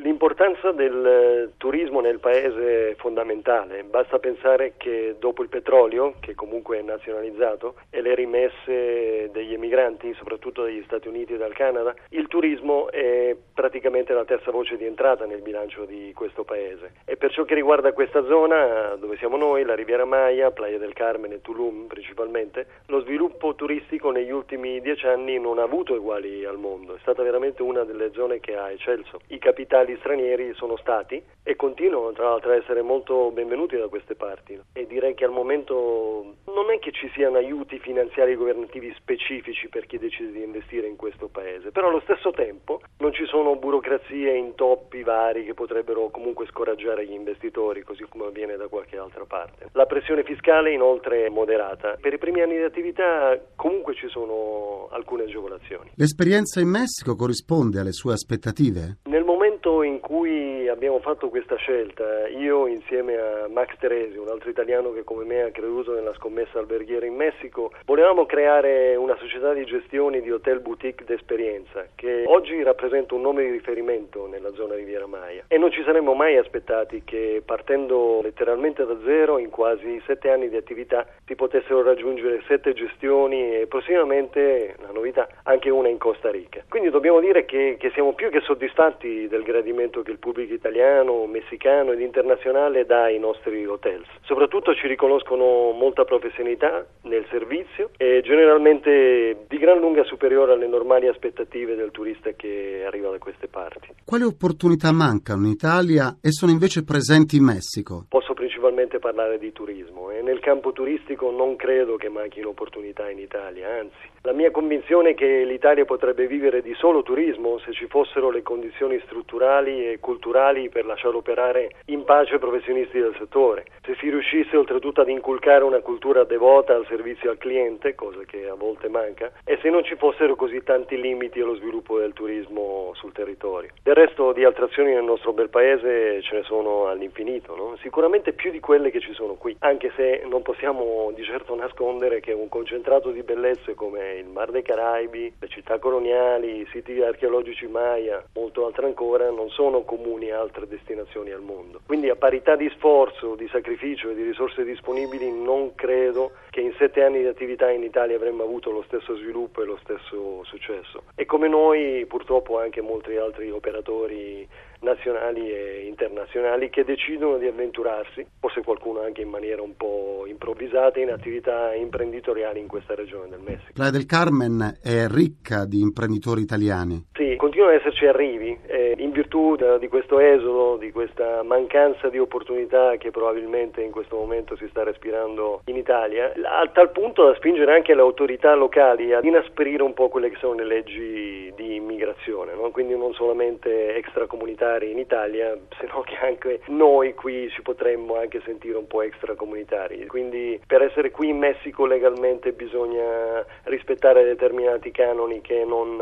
L'importanza 0.65 0.71
del 0.71 1.05
eh, 1.05 1.49
turismo 1.57 1.99
nel 1.99 2.19
paese 2.19 2.89
è 2.91 2.95
fondamentale. 2.95 3.83
Basta 3.83 4.17
pensare 4.17 4.73
che 4.77 5.15
dopo 5.19 5.43
il 5.43 5.49
petrolio, 5.49 6.15
che 6.19 6.33
comunque 6.33 6.79
è 6.79 6.81
nazionalizzato, 6.81 7.75
e 7.91 8.01
le 8.01 8.15
rimesse 8.15 9.29
degli 9.31 9.53
emigranti, 9.53 10.13
soprattutto 10.15 10.63
dagli 10.63 10.81
Stati 10.85 11.07
Uniti 11.07 11.33
e 11.33 11.37
dal 11.37 11.53
Canada, 11.53 11.93
il 12.09 12.27
turismo 12.27 12.89
è 12.89 13.35
praticamente 13.53 14.13
la 14.13 14.25
terza 14.25 14.49
voce 14.49 14.75
di 14.77 14.85
entrata 14.85 15.25
nel 15.25 15.41
bilancio 15.41 15.85
di 15.85 16.11
questo 16.15 16.43
paese. 16.43 16.93
E 17.05 17.15
per 17.15 17.31
ciò 17.31 17.43
che 17.43 17.53
riguarda 17.53 17.93
questa 17.93 18.25
zona, 18.25 18.95
dove 18.97 19.17
siamo 19.17 19.37
noi, 19.37 19.63
la 19.63 19.75
Riviera 19.75 20.05
Maya, 20.05 20.49
Playa 20.49 20.79
del 20.79 20.93
Carmen 20.93 21.33
e 21.33 21.41
Tulum 21.41 21.85
principalmente, 21.85 22.65
lo 22.87 23.01
sviluppo 23.01 23.53
turistico 23.53 24.09
negli 24.09 24.31
ultimi 24.31 24.81
dieci 24.81 25.05
anni 25.05 25.39
non 25.39 25.59
ha 25.59 25.63
avuto 25.63 25.93
uguali 25.93 26.43
al 26.43 26.57
mondo. 26.57 26.95
È 26.95 26.99
stata 27.01 27.21
veramente 27.21 27.61
una 27.61 27.83
delle 27.83 28.11
zone 28.13 28.39
che 28.39 28.55
ha 28.55 28.71
eccelso. 28.71 29.19
I 29.27 29.37
capitali 29.37 29.95
stranieri 29.97 30.53
sono 30.55 30.77
stati 30.77 31.21
e 31.43 31.55
continuano 31.55 32.11
tra 32.11 32.29
l'altro 32.29 32.51
a 32.51 32.55
essere 32.55 32.81
molto 32.81 33.31
benvenuti 33.31 33.77
da 33.77 33.87
queste 33.87 34.15
parti 34.15 34.59
e 34.73 34.87
direi 34.87 35.13
che 35.13 35.25
al 35.25 35.31
momento 35.31 36.35
non 36.45 36.71
è 36.71 36.79
che 36.79 36.91
ci 36.91 37.09
siano 37.13 37.37
aiuti 37.37 37.79
finanziari 37.79 38.35
governativi 38.35 38.93
specifici 38.97 39.67
per 39.69 39.85
chi 39.85 39.97
decide 39.97 40.31
di 40.31 40.43
investire 40.43 40.87
in 40.87 40.95
questo 40.95 41.27
paese, 41.27 41.71
però 41.71 41.89
allo 41.89 42.01
stesso 42.01 42.31
tempo 42.31 42.81
non 42.97 43.13
ci 43.13 43.25
sono 43.25 43.55
burocrazie 43.55 44.31
e 44.31 44.37
intoppi 44.37 45.03
vari 45.03 45.45
che 45.45 45.53
potrebbero 45.53 46.09
comunque 46.09 46.47
scoraggiare 46.47 47.05
gli 47.05 47.13
investitori, 47.13 47.83
così 47.83 48.05
come 48.09 48.25
avviene 48.25 48.55
da 48.57 48.67
qualche 48.67 48.97
altra 48.97 49.25
parte. 49.25 49.69
La 49.73 49.85
pressione 49.85 50.23
fiscale 50.23 50.71
inoltre 50.71 51.25
è 51.25 51.29
moderata. 51.29 51.97
Per 51.99 52.13
i 52.13 52.17
primi 52.17 52.41
anni 52.41 52.57
di 52.57 52.63
attività 52.63 53.39
comunque 53.55 53.93
ci 53.93 54.07
sono 54.07 54.87
alcune 54.91 55.23
agevolazioni. 55.23 55.91
L'esperienza 55.95 56.59
in 56.59 56.69
Messico 56.69 57.15
corrisponde 57.15 57.79
alle 57.79 57.91
sue 57.91 58.13
aspettative? 58.13 58.97
Nel 59.03 59.23
momento 59.23 59.44
in 59.83 59.99
cui 59.99 60.67
abbiamo 60.67 60.99
fatto 60.99 61.29
questa 61.29 61.55
scelta, 61.55 62.27
io 62.27 62.67
insieme 62.67 63.15
a 63.17 63.47
Max 63.47 63.75
Teresi, 63.79 64.17
un 64.17 64.27
altro 64.27 64.49
italiano 64.49 64.93
che 64.93 65.03
come 65.03 65.25
me 65.25 65.41
ha 65.41 65.51
creduto 65.51 65.93
nella 65.93 66.13
scommessa 66.13 66.59
alberghiera 66.59 67.05
in 67.05 67.15
Messico, 67.15 67.71
volevamo 67.85 68.25
creare 68.25 68.95
una 68.95 69.15
società 69.17 69.53
di 69.53 69.65
gestione 69.65 70.21
di 70.21 70.31
hotel 70.31 70.59
boutique 70.59 71.05
d'esperienza 71.05 71.87
che 71.95 72.23
oggi 72.27 72.61
rappresenta 72.61 73.15
un 73.15 73.21
nome 73.21 73.43
di 73.43 73.51
riferimento 73.51 74.27
nella 74.27 74.53
zona 74.53 74.75
Riviera 74.75 75.07
Maya 75.07 75.45
e 75.47 75.57
non 75.57 75.71
ci 75.71 75.81
saremmo 75.83 76.13
mai 76.13 76.37
aspettati 76.37 77.03
che 77.03 77.41
partendo 77.43 78.21
letteralmente 78.21 78.85
da 78.85 78.97
zero 79.03 79.37
in 79.37 79.49
quasi 79.49 80.01
sette 80.05 80.29
anni 80.29 80.49
di 80.49 80.57
attività 80.57 81.07
si 81.25 81.35
potessero 81.35 81.81
raggiungere 81.81 82.43
sette 82.47 82.73
gestioni 82.73 83.55
e 83.61 83.67
prossimamente, 83.67 84.75
la 84.81 84.91
novità, 84.91 85.27
anche 85.43 85.69
una 85.69 85.87
in 85.87 85.97
Costa 85.97 86.29
Rica. 86.29 86.63
Quindi 86.69 86.89
dobbiamo 86.89 87.19
dire 87.19 87.45
che, 87.45 87.77
che 87.79 87.89
siamo 87.91 88.13
più 88.13 88.29
che 88.29 88.41
soddisfatti 88.41 89.27
del 89.27 89.43
gradimento 89.55 90.01
che 90.01 90.11
il 90.11 90.19
pubblico 90.19 90.53
italiano, 90.53 91.25
messicano 91.25 91.91
ed 91.91 92.01
internazionale 92.01 92.85
dà 92.85 93.03
ai 93.03 93.19
nostri 93.19 93.65
hotels. 93.65 94.07
Soprattutto 94.23 94.73
ci 94.75 94.87
riconoscono 94.87 95.71
molta 95.71 96.03
professionalità 96.03 96.85
nel 97.03 97.25
servizio 97.29 97.91
e 97.97 98.21
generalmente 98.23 99.45
di 99.47 99.57
gran 99.57 99.79
lunga 99.79 100.03
superiore 100.03 100.53
alle 100.53 100.67
normali 100.67 101.07
aspettative 101.07 101.75
del 101.75 101.91
turista 101.91 102.31
che 102.31 102.83
arriva 102.85 103.09
da 103.09 103.17
queste 103.17 103.47
parti. 103.47 103.93
Quali 104.03 104.23
opportunità 104.23 104.91
mancano 104.91 105.45
in 105.45 105.51
Italia 105.51 106.17
e 106.21 106.31
sono 106.31 106.51
invece 106.51 106.83
presenti 106.83 107.37
in 107.37 107.43
Messico? 107.43 108.05
Posso 108.09 108.33
principalmente 108.33 108.63
principalmente 108.65 108.99
parlare 108.99 109.37
di 109.37 109.51
turismo 109.51 110.09
e 110.09 110.21
nel 110.21 110.39
campo 110.39 110.71
turistico 110.71 111.29
non 111.29 111.55
credo 111.55 111.97
che 111.97 112.09
manchino 112.09 112.49
opportunità 112.49 113.09
in 113.09 113.19
Italia, 113.19 113.79
anzi. 113.79 114.14
La 114.25 114.33
mia 114.33 114.49
convinzione 114.49 115.11
è 115.11 115.13
che 115.13 115.43
l'Italia 115.43 115.85
potrebbe 115.85 116.25
vivere 116.25 116.63
di 116.63 116.73
solo 116.73 117.03
turismo 117.03 117.59
se 117.59 117.71
ci 117.73 117.85
fossero 117.85 118.31
le 118.31 118.41
condizioni 118.41 118.99
strutturali 119.05 119.87
e 119.87 119.99
culturali 119.99 120.67
per 120.67 120.83
lasciare 120.83 121.15
operare 121.15 121.69
in 121.89 122.03
pace 122.05 122.33
i 122.33 122.39
professionisti 122.39 122.99
del 122.99 123.13
settore. 123.19 123.65
Se 123.83 123.93
si 123.99 124.09
riuscisse 124.09 124.57
oltretutto 124.57 125.01
ad 125.01 125.09
inculcare 125.09 125.63
una 125.63 125.81
cultura 125.81 126.23
devota 126.23 126.73
al 126.73 126.87
servizio 126.87 127.29
al 127.29 127.37
cliente, 127.37 127.93
cosa 127.93 128.21
che 128.25 128.47
a 128.47 128.55
volte 128.55 128.89
manca, 128.89 129.31
e 129.43 129.59
se 129.61 129.69
non 129.69 129.83
ci 129.83 129.95
fossero 129.95 130.35
così 130.35 130.63
tanti 130.63 130.99
limiti 130.99 131.39
allo 131.39 131.53
sviluppo 131.53 131.99
del 131.99 132.13
turismo 132.13 132.93
sul 132.95 133.11
territorio. 133.11 133.69
Del 133.83 133.93
resto 133.93 134.31
di 134.31 134.43
attrazioni 134.43 134.91
nel 134.91 135.03
nostro 135.03 135.33
bel 135.33 135.49
paese 135.49 136.23
ce 136.23 136.37
ne 136.37 136.43
sono 136.45 136.87
all'infinito, 136.87 137.55
no? 137.55 137.77
sicuramente 137.79 138.33
più 138.33 138.49
di 138.49 138.59
quelle 138.59 138.89
che 138.89 139.01
ci 139.01 139.13
sono 139.13 139.35
qui, 139.35 139.55
anche 139.59 139.91
se 139.95 140.23
non 140.27 140.41
possiamo 140.41 141.11
di 141.13 141.23
certo 141.23 141.53
nascondere 141.53 142.21
che 142.21 142.31
un 142.31 142.49
concentrato 142.49 143.11
di 143.11 143.21
bellezze 143.21 143.75
come 143.75 144.14
il 144.17 144.27
Mar 144.27 144.51
dei 144.51 144.61
Caraibi, 144.61 145.33
le 145.39 145.47
città 145.47 145.79
coloniali, 145.79 146.61
i 146.61 146.67
siti 146.71 146.99
archeologici 147.01 147.67
Maya, 147.67 148.23
molto 148.33 148.65
altro 148.65 148.85
ancora, 148.85 149.29
non 149.29 149.49
sono 149.49 149.81
comuni 149.83 150.31
a 150.31 150.39
altre 150.39 150.67
destinazioni 150.67 151.31
al 151.31 151.41
mondo. 151.41 151.81
Quindi 151.85 152.09
a 152.09 152.15
parità 152.15 152.55
di 152.55 152.69
sforzo, 152.75 153.35
di 153.35 153.47
sacrificio 153.49 154.09
e 154.09 154.15
di 154.15 154.23
risorse 154.23 154.63
disponibili 154.63 155.31
non 155.31 155.75
credo 155.75 156.31
che 156.49 156.61
in 156.61 156.73
sette 156.77 157.03
anni 157.03 157.19
di 157.19 157.27
attività 157.27 157.69
in 157.69 157.83
Italia 157.83 158.15
avremmo 158.15 158.43
avuto 158.43 158.71
lo 158.71 158.83
stesso 158.83 159.15
sviluppo 159.17 159.61
e 159.61 159.65
lo 159.65 159.77
stesso 159.83 160.43
successo. 160.43 161.03
E 161.15 161.25
come 161.25 161.47
noi 161.47 162.05
purtroppo 162.05 162.59
anche 162.59 162.81
molti 162.81 163.15
altri 163.15 163.51
operatori 163.51 164.47
nazionali 164.79 165.51
e 165.51 165.85
internazionali 165.87 166.69
che 166.69 166.83
decidono 166.83 167.37
di 167.37 167.47
avventurarsi, 167.47 168.25
forse 168.39 168.61
qualcuno 168.61 169.01
anche 169.01 169.21
in 169.21 169.29
maniera 169.29 169.61
un 169.61 169.75
po' 169.75 170.25
improvvisata, 170.27 170.99
in 170.99 171.09
attività 171.09 171.73
imprenditoriali 171.73 172.59
in 172.59 172.67
questa 172.67 172.93
regione 172.95 173.29
del 173.29 173.39
Messico. 173.39 173.71
Carmen 174.05 174.77
è 174.81 175.07
ricca 175.07 175.65
di 175.65 175.81
imprenditori 175.81 176.41
italiani. 176.41 177.07
Sì, 177.13 177.35
continuano 177.37 177.73
ad 177.73 177.79
esserci 177.79 178.05
arrivi 178.05 178.57
eh, 178.67 178.93
in 178.97 179.11
virtù 179.11 179.55
di 179.79 179.87
questo 179.87 180.19
esodo, 180.19 180.77
di 180.77 180.91
questa 180.91 181.41
mancanza 181.43 182.09
di 182.09 182.19
opportunità 182.19 182.95
che 182.97 183.11
probabilmente 183.11 183.81
in 183.81 183.91
questo 183.91 184.15
momento 184.15 184.55
si 184.55 184.67
sta 184.69 184.83
respirando 184.83 185.61
in 185.65 185.77
Italia, 185.77 186.33
a 186.43 186.67
tal 186.71 186.91
punto 186.91 187.25
da 187.25 187.35
spingere 187.35 187.73
anche 187.73 187.95
le 187.95 188.01
autorità 188.01 188.53
locali 188.53 189.13
ad 189.13 189.23
inasprire 189.23 189.81
un 189.81 189.93
po' 189.93 190.09
quelle 190.09 190.29
che 190.29 190.37
sono 190.37 190.55
le 190.55 190.65
leggi 190.65 191.51
di 191.55 191.75
immigrazione, 191.75 192.53
no? 192.53 192.69
quindi 192.71 192.97
non 192.97 193.13
solamente 193.13 193.95
extracomunitari 193.95 194.91
in 194.91 194.99
Italia, 194.99 195.57
se 195.79 195.87
no 195.87 196.01
che 196.01 196.17
anche 196.17 196.61
noi 196.67 197.13
qui 197.13 197.49
ci 197.49 197.61
potremmo 197.61 198.17
anche 198.17 198.41
sentire 198.45 198.77
un 198.77 198.87
po' 198.87 199.01
extracomunitari. 199.01 200.05
Quindi 200.07 200.59
per 200.65 200.81
essere 200.81 201.11
qui 201.11 201.29
in 201.29 201.37
Messico 201.37 201.85
legalmente 201.85 202.51
bisogna 202.51 203.45
rispettare 203.63 203.94
determinati 203.95 204.91
canoni 204.91 205.41
che 205.41 205.63
non, 205.65 205.97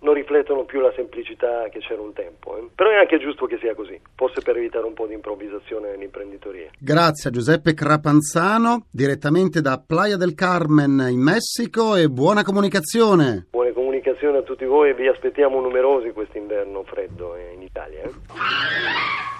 non 0.00 0.14
riflettono 0.14 0.64
più 0.64 0.80
la 0.80 0.92
semplicità 0.94 1.68
che 1.70 1.80
c'era 1.80 2.00
un 2.00 2.12
tempo. 2.12 2.56
Eh. 2.56 2.68
Però 2.74 2.90
è 2.90 2.96
anche 2.96 3.18
giusto 3.18 3.46
che 3.46 3.58
sia 3.58 3.74
così, 3.74 4.00
forse 4.14 4.40
per 4.42 4.56
evitare 4.56 4.84
un 4.86 4.94
po' 4.94 5.06
di 5.06 5.14
improvvisazione 5.14 5.90
nell'imprenditoria. 5.90 6.70
Grazie 6.78 7.30
a 7.30 7.32
Giuseppe 7.32 7.74
Crapanzano, 7.74 8.86
direttamente 8.90 9.60
da 9.60 9.82
Playa 9.84 10.16
del 10.16 10.34
Carmen 10.34 11.06
in 11.10 11.20
Messico 11.20 11.96
e 11.96 12.08
buona 12.08 12.42
comunicazione. 12.42 13.46
Buone 13.50 13.72
comunicazioni 13.72 14.36
a 14.36 14.42
tutti 14.42 14.64
voi 14.64 14.90
e 14.90 14.94
vi 14.94 15.08
aspettiamo 15.08 15.60
numerosi 15.60 16.10
quest'inverno 16.12 16.82
freddo 16.84 17.36
in 17.54 17.62
Italia. 17.62 18.02
Eh. 18.02 19.33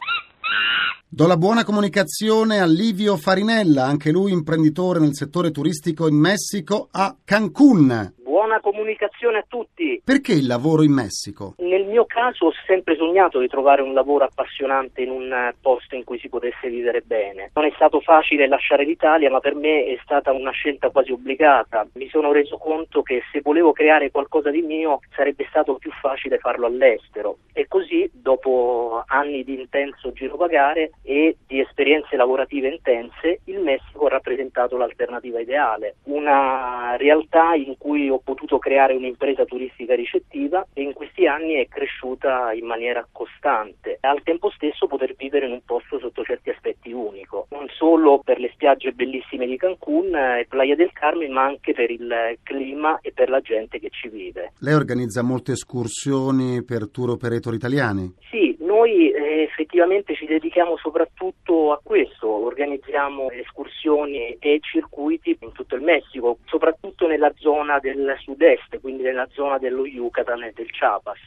Do 1.09 1.27
la 1.27 1.37
buona 1.37 1.65
comunicazione 1.65 2.59
a 2.59 2.67
Livio 2.67 3.17
Farinella, 3.17 3.85
anche 3.85 4.11
lui 4.11 4.33
imprenditore 4.33 4.99
nel 4.99 5.15
settore 5.15 5.53
turistico 5.53 6.09
in 6.09 6.17
Messico, 6.17 6.89
a 6.91 7.17
Cancun. 7.23 8.15
Buona 8.55 8.61
comunicazione 8.61 9.39
a 9.39 9.45
tutti. 9.49 10.01
Perché 10.05 10.33
il 10.33 10.47
lavoro 10.47 10.85
in 10.85 10.93
Messico? 10.93 11.55
Nel 11.59 11.87
mio 11.87 12.05
caso 12.05 12.47
ho 12.47 12.53
sempre 12.67 12.95
sognato 12.95 13.41
di 13.41 13.49
trovare 13.49 13.83
un 13.83 13.93
lavoro 13.95 14.25
appassionante 14.25 15.03
in 15.03 15.11
un 15.11 15.53
posto 15.61 15.97
in 15.97 16.05
cui 16.05 16.21
si 16.21 16.29
potesse 16.29 16.69
vivere 16.69 17.01
bene. 17.01 17.51
Non 17.55 17.65
è 17.65 17.73
stato 17.75 18.01
facile 18.01 18.47
lasciare 18.47 18.85
l'Italia, 18.85 19.29
ma 19.29 19.41
per 19.41 19.57
me 19.57 19.87
è 19.87 19.99
stata 20.05 20.31
una 20.31 20.53
scelta 20.53 20.91
quasi 20.91 21.11
obbligata. 21.11 21.85
Mi 21.95 22.09
sono 22.09 22.31
reso 22.31 22.57
conto 22.59 23.03
che 23.03 23.23
se 23.33 23.41
volevo 23.41 23.73
creare 23.73 24.13
qualcosa 24.13 24.51
di 24.51 24.63
mio 24.63 25.01
sarebbe 25.17 25.47
stato 25.49 25.75
più 25.75 25.91
facile 26.01 26.39
farlo 26.39 26.67
all'estero. 26.67 27.39
E 27.53 27.67
così, 27.67 28.09
dopo 28.13 29.03
anni 29.07 29.43
di 29.43 29.59
intenso 29.59 30.13
girovagare 30.13 30.93
e 31.03 31.37
di 31.45 31.59
esperienze 31.59 32.15
lavorative 32.15 32.69
intense, 32.69 33.41
il 33.47 33.59
Messico 33.59 34.07
ha 34.07 34.11
rappresentato 34.11 34.77
l'alternativa 34.77 35.41
ideale. 35.41 35.97
Una 36.05 36.95
realtà 36.97 37.55
in 37.55 37.77
cui 37.79 38.09
ho 38.09 38.19
potuto 38.19 38.43
creare 38.59 38.95
un'impresa 38.95 39.45
turistica 39.45 39.95
ricettiva 39.95 40.67
e 40.73 40.83
in 40.83 40.93
questi 40.93 41.27
anni 41.27 41.55
è 41.55 41.69
cresciuta 41.69 42.53
in 42.53 42.67
maniera 42.67 43.07
costante. 43.11 43.99
Al 44.01 44.23
tempo 44.23 44.51
stesso 44.51 44.87
poter 44.87 45.15
vivere 45.17 45.47
in 45.47 45.53
un 45.53 45.63
posto 45.65 45.99
sotto 45.99 46.23
certi 46.25 46.51
aspetti 46.51 46.93
unico, 46.93 47.47
non 47.51 47.67
solo 47.69 48.21
per 48.25 48.39
le 48.39 48.51
spiagge 48.53 48.93
bellissime 48.93 49.47
di 49.47 49.57
Cancun 49.57 50.15
e 50.15 50.47
Playa 50.49 50.75
del 50.75 50.93
Carmen, 50.93 51.33
ma 51.33 51.45
anche 51.45 51.73
per 51.73 51.91
il 51.91 52.39
clima 52.43 52.99
e 53.01 53.13
per 53.13 53.29
la 53.29 53.41
gente 53.41 53.79
che 53.79 53.91
ci 53.91 54.09
vive. 54.09 54.53
Lei 54.61 54.75
organizza 54.75 55.23
molte 55.23 55.53
escursioni 55.53 56.63
per 56.65 56.91
tour 56.91 57.11
operator 57.11 57.55
italiani? 57.55 58.15
Sì, 58.31 58.54
noi 58.75 59.11
eh, 59.11 59.43
effettivamente 59.43 60.17
ci 60.17 60.27
dedichiamo 60.27 60.77
soprattutto 60.77 61.71
a 61.73 61.81
questo, 61.83 62.29
organizziamo 62.29 63.31
escursioni 63.31 64.37
e 64.41 64.59
circuiti 64.61 65.37
in 65.41 65.53
tutto 65.53 65.77
il 65.77 65.83
Messico, 65.83 66.39
soprattutto 66.47 67.07
nella 67.07 67.33
zona 67.37 67.79
del 67.79 68.17
sud-est, 68.19 68.81
quindi 68.81 69.05
nella 69.05 69.29
zona 69.31 69.59
dello 69.59 69.87
Yucatan 69.87 70.43
e 70.43 70.53
del 70.55 70.71
Chiapas 70.71 71.21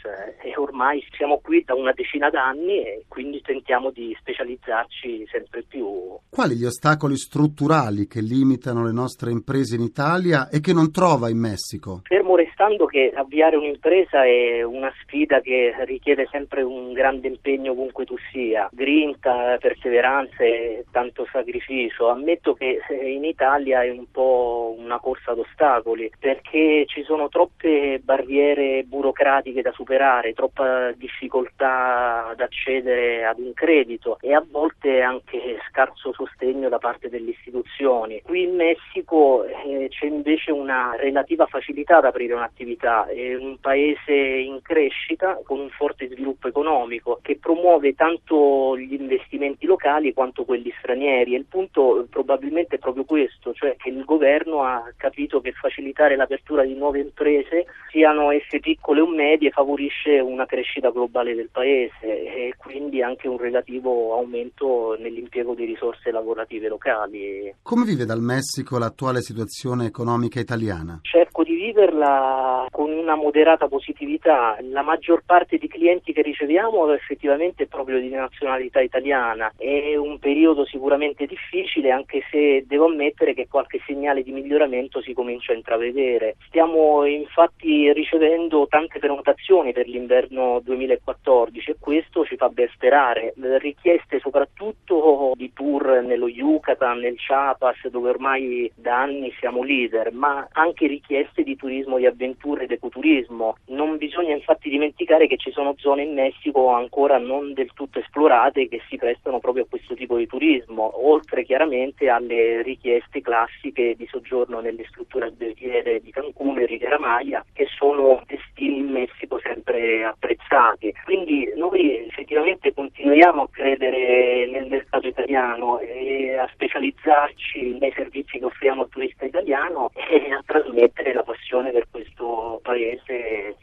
e 0.43 0.53
ormai 0.57 1.01
siamo 1.15 1.39
qui 1.39 1.63
da 1.63 1.73
una 1.73 1.93
decina 1.93 2.29
d'anni 2.29 2.83
e 2.83 3.05
quindi 3.07 3.41
tentiamo 3.41 3.91
di 3.91 4.15
specializzarci 4.19 5.25
sempre 5.31 5.63
più. 5.63 6.17
Quali 6.29 6.55
gli 6.55 6.65
ostacoli 6.65 7.15
strutturali 7.15 8.07
che 8.07 8.21
limitano 8.21 8.83
le 8.83 8.91
nostre 8.91 9.31
imprese 9.31 9.75
in 9.75 9.81
Italia 9.81 10.49
e 10.49 10.59
che 10.59 10.73
non 10.73 10.91
trova 10.91 11.29
in 11.29 11.39
Messico? 11.39 12.01
Fermo 12.03 12.35
restando 12.35 12.85
che 12.85 13.11
avviare 13.15 13.55
un'impresa 13.55 14.25
è 14.25 14.63
una 14.63 14.91
sfida 15.01 15.39
che 15.39 15.73
richiede 15.85 16.27
sempre 16.29 16.61
un 16.61 16.91
grande 16.91 17.27
impegno 17.27 17.35
ovunque 17.69 18.05
tu 18.05 18.15
sia, 18.31 18.69
grinta, 18.71 19.57
perseveranza 19.59 20.43
e 20.43 20.85
tanto 20.91 21.27
sacrificio. 21.31 22.09
Ammetto 22.09 22.53
che 22.53 22.79
in 22.89 23.23
Italia 23.23 23.83
è 23.83 23.89
un 23.89 24.09
po' 24.11 24.75
una 24.77 24.99
corsa 24.99 25.31
ad 25.31 25.39
ostacoli 25.39 26.11
perché 26.19 26.85
ci 26.87 27.03
sono 27.03 27.29
troppe 27.29 27.99
barriere 28.03 28.83
burocratiche 28.83 29.61
da 29.61 29.71
superare, 29.71 30.33
troppa 30.33 30.91
difficoltà 30.91 32.27
ad 32.27 32.39
accedere 32.39 33.25
ad 33.25 33.39
un 33.39 33.53
credito 33.53 34.17
e 34.21 34.33
a 34.33 34.43
volte 34.49 35.01
anche 35.01 35.59
scarso 35.69 36.13
sostegno 36.13 36.69
da 36.69 36.79
parte 36.79 37.09
delle 37.09 37.31
istituzioni. 37.31 38.21
Qui 38.21 38.43
in 38.43 38.55
Messico 38.55 39.45
eh, 39.45 39.87
c'è 39.89 40.05
invece 40.05 40.51
una 40.51 40.95
relativa 40.97 41.45
facilità 41.45 41.97
ad 41.97 42.05
aprire 42.05 42.33
un'attività, 42.33 43.05
è 43.07 43.35
un 43.35 43.57
paese 43.59 44.13
in 44.13 44.61
crescita 44.61 45.39
con 45.43 45.59
un 45.59 45.69
forte 45.69 46.07
sviluppo 46.07 46.47
economico 46.47 47.16
che 47.21 47.37
promuove 47.37 47.93
tanto 47.93 48.77
gli 48.77 48.93
investimenti 48.93 49.65
locali 49.65 50.13
quanto 50.13 50.45
quelli 50.45 50.73
stranieri 50.79 51.33
e 51.33 51.37
il 51.37 51.45
punto 51.45 52.05
probabilmente 52.09 52.75
è 52.75 52.79
proprio 52.79 53.03
questo, 53.03 53.53
cioè 53.53 53.75
che 53.77 53.89
il 53.89 54.03
governo 54.03 54.63
ha 54.63 54.91
capito 54.95 55.41
che 55.41 55.51
facilitare 55.51 56.15
l'apertura 56.15 56.63
di 56.63 56.75
nuove 56.75 56.99
imprese, 56.99 57.65
siano 57.91 58.31
esse 58.31 58.59
piccole 58.59 59.01
o 59.01 59.07
medie, 59.07 59.51
favorisce 59.51 60.19
una 60.19 60.45
crescita 60.45 60.89
globale 60.89 61.35
del 61.35 61.49
paese 61.51 61.97
e 62.01 62.53
quindi 62.57 63.01
anche 63.01 63.27
un 63.27 63.37
relativo 63.37 64.13
aumento 64.15 64.95
nell'impiego 64.99 65.53
di 65.53 65.65
risorse 65.65 66.11
lavorative 66.11 66.67
locali. 66.67 67.53
Come 67.61 67.85
vive 67.85 68.05
dal 68.05 68.21
Messico 68.21 68.77
l'attuale 68.77 69.21
situazione 69.21 69.85
economica 69.85 70.39
italiana? 70.39 70.99
Cerco 71.01 71.43
di 71.43 71.55
viverla 71.55 72.67
con 72.71 72.91
una 72.91 73.15
moderata 73.15 73.67
positività. 73.67 74.57
La 74.61 74.81
maggior 74.81 75.23
parte 75.25 75.57
di 75.57 75.67
clienti 75.67 76.13
che 76.13 76.21
riceviamo 76.21 76.85
effettivamente 77.07 77.67
proprio 77.67 77.99
di 77.99 78.09
nazionalità 78.09 78.81
italiana. 78.81 79.53
È 79.57 79.95
un 79.95 80.19
periodo 80.19 80.65
sicuramente 80.65 81.25
difficile, 81.25 81.91
anche 81.91 82.21
se 82.29 82.65
devo 82.67 82.85
ammettere 82.85 83.33
che 83.33 83.47
qualche 83.47 83.81
segnale 83.85 84.23
di 84.23 84.31
miglioramento 84.31 85.01
si 85.01 85.13
comincia 85.13 85.53
a 85.53 85.55
intravedere. 85.55 86.35
Stiamo 86.47 87.05
infatti 87.05 87.91
ricevendo 87.93 88.67
tante 88.67 88.99
prenotazioni 88.99 89.71
per 89.71 89.87
l'inverno 89.87 90.59
2014 90.63 91.71
e 91.71 91.75
questo 91.79 92.25
ci 92.25 92.35
fa 92.35 92.49
ben 92.49 92.67
sperare. 92.73 93.33
Richieste 93.37 94.19
soprattutto 94.19 95.31
di 95.35 95.53
tour 95.53 96.01
nello 96.03 96.27
Yucatan, 96.27 96.99
nel 96.99 97.15
Chiapas, 97.15 97.87
dove 97.87 98.09
ormai 98.09 98.69
da 98.75 99.01
anni 99.01 99.33
siamo 99.39 99.63
leader, 99.63 100.11
ma 100.11 100.47
anche 100.51 100.87
richieste 100.87 101.43
di 101.43 101.55
turismo 101.55 101.97
di 101.97 102.05
avventura 102.05 102.63
ed 102.63 102.71
ecoturismo. 102.71 103.55
Non 103.67 103.97
bisogna 103.97 104.33
infatti 104.33 104.69
dimenticare 104.69 105.27
che 105.27 105.37
ci 105.37 105.51
sono 105.51 105.75
zone 105.77 106.03
in 106.03 106.13
Messico 106.13 106.69
ancora 106.69 106.95
non 107.19 107.53
del 107.53 107.71
tutto 107.73 107.99
esplorate 107.99 108.67
che 108.67 108.81
si 108.89 108.97
prestano 108.97 109.39
proprio 109.39 109.63
a 109.63 109.67
questo 109.69 109.93
tipo 109.93 110.17
di 110.17 110.25
turismo, 110.25 111.07
oltre 111.07 111.43
chiaramente 111.43 112.09
alle 112.09 112.63
richieste 112.63 113.21
classiche 113.21 113.95
di 113.95 114.07
soggiorno 114.07 114.59
nelle 114.59 114.85
strutture 114.87 115.25
alberghiere 115.25 116.01
di 116.01 116.09
Cancun 116.11 116.57
e 116.59 116.65
Riviera 116.65 116.99
Maya, 116.99 117.45
che 117.53 117.67
sono 117.77 118.23
destini 118.25 118.79
in 118.79 118.89
Messico 118.89 119.39
sempre 119.39 120.03
apprezzati. 120.03 120.93
Quindi 121.05 121.51
noi 121.55 122.07
effettivamente 122.07 122.73
continuiamo 122.73 123.43
a 123.43 123.49
credere 123.49 124.47
nel 124.47 124.67
mercato 124.67 125.07
italiano 125.07 125.79
e 125.79 126.35
a 126.35 126.49
specializzarci 126.51 127.77
nei 127.79 127.91
servizi 127.95 128.39
che 128.39 128.45
offriamo 128.45 128.81
al 128.83 128.89
turista 128.89 129.25
italiano 129.25 129.91
e 130.09 130.31
a 130.31 130.41
trasmettere 130.45 131.13
la 131.13 131.23
passione 131.23 131.71
per 131.71 131.87
questo 131.91 132.59
paese 132.63 133.55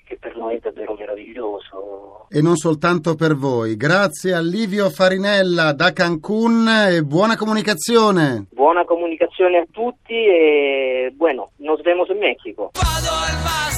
noi 0.44 0.56
è 0.56 0.58
davvero 0.60 0.94
meraviglioso. 0.98 2.26
E 2.28 2.42
non 2.42 2.56
soltanto 2.56 3.14
per 3.14 3.34
voi. 3.34 3.76
Grazie 3.76 4.34
a 4.34 4.40
Livio 4.40 4.90
Farinella 4.90 5.72
da 5.72 5.92
Cancun 5.92 6.68
e 6.68 7.02
buona 7.02 7.36
comunicazione. 7.36 8.46
Buona 8.52 8.84
comunicazione 8.84 9.58
a 9.58 9.66
tutti 9.70 10.14
e 10.14 11.12
bueno, 11.16 11.50
nos 11.56 11.80
vemos 11.82 12.08
in 12.10 12.18
Mexico. 12.18 12.70
Vado 12.74 13.10
al 13.10 13.73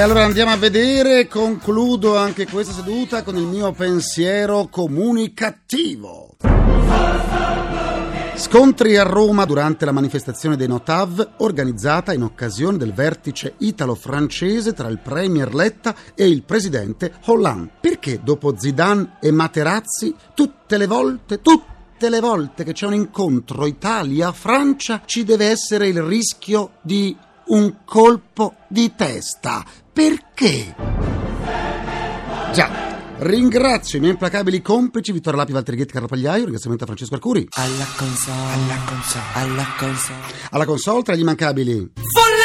allora 0.00 0.24
andiamo 0.24 0.50
a 0.50 0.56
vedere, 0.56 1.28
concludo 1.28 2.16
anche 2.16 2.46
questa 2.46 2.72
seduta 2.72 3.22
con 3.22 3.36
il 3.36 3.44
mio 3.44 3.70
pensiero 3.72 4.68
comunicativo. 4.70 6.36
Scontri 8.34 8.96
a 8.96 9.02
Roma 9.02 9.44
durante 9.44 9.84
la 9.84 9.92
manifestazione 9.92 10.56
dei 10.56 10.68
Notav 10.68 11.34
organizzata 11.38 12.14
in 12.14 12.22
occasione 12.22 12.78
del 12.78 12.94
vertice 12.94 13.56
italo-francese 13.58 14.72
tra 14.72 14.88
il 14.88 15.00
premier 15.00 15.54
Letta 15.54 15.94
e 16.14 16.26
il 16.26 16.44
presidente 16.44 17.12
Hollande. 17.26 17.72
Perché 17.80 18.20
dopo 18.22 18.54
Zidane 18.56 19.18
e 19.20 19.30
Materazzi 19.30 20.14
tutte 20.34 20.78
le 20.78 20.86
volte, 20.86 21.42
tutte 21.42 22.08
le 22.08 22.20
volte 22.20 22.64
che 22.64 22.72
c'è 22.72 22.86
un 22.86 22.94
incontro 22.94 23.66
Italia-Francia 23.66 25.02
ci 25.04 25.24
deve 25.24 25.48
essere 25.48 25.88
il 25.88 26.00
rischio 26.00 26.70
di 26.80 27.14
un 27.50 27.78
colpo 27.84 28.54
di 28.68 28.92
testa? 28.94 29.64
Perché? 29.92 30.74
Già. 32.52 32.88
Ringrazio 33.18 33.98
i 33.98 34.00
miei 34.00 34.12
implacabili 34.12 34.62
complici 34.62 35.12
Vittorio 35.12 35.40
Lapi, 35.40 35.52
Valtteri 35.52 35.76
Ghetti, 35.76 35.92
Carlo 35.92 36.08
Pagliaio, 36.08 36.44
ringraziamento 36.44 36.84
a 36.84 36.86
Francesco 36.86 37.14
Arcuri. 37.14 37.46
Alla 37.50 37.86
console, 37.96 38.52
alla 38.52 38.78
console, 38.86 39.24
alla 39.34 39.66
console. 39.76 40.18
Alla 40.50 40.64
console 40.64 41.02
tra 41.02 41.14
gli 41.14 41.20
immancabili 41.20 41.72
Folletti, 41.74 42.39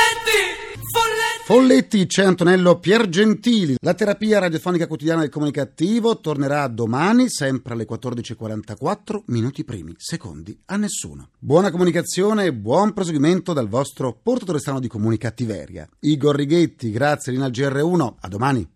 folletti. 1.46 2.08
C'è 2.08 2.24
Antonello 2.24 2.80
Piergentili. 2.80 3.76
La 3.82 3.94
terapia 3.94 4.40
radiofonica 4.40 4.88
quotidiana 4.88 5.22
del 5.22 5.30
comunicativo 5.30 6.20
tornerà 6.20 6.68
domani, 6.68 7.30
sempre 7.30 7.76
alle 7.76 7.86
14.44, 7.88 9.22
minuti 9.28 9.64
primi, 9.64 9.94
secondi 9.96 10.58
a 10.66 10.76
nessuno. 10.76 11.30
Buona 11.38 11.70
comunicazione 11.70 12.46
e 12.46 12.54
buon 12.54 12.94
proseguimento 12.94 13.54
dal 13.54 13.68
vostro 13.68 14.18
portatore 14.20 14.58
strano 14.58 14.80
di 14.80 14.88
comunicattiveria. 14.88 15.88
Igor 16.00 16.36
Righetti, 16.36 16.90
grazie 16.90 17.32
Lina 17.32 17.46
al 17.46 17.52
GR1, 17.52 18.14
a 18.22 18.28
domani. 18.28 18.68